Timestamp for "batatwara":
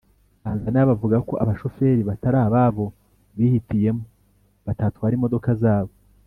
4.65-5.13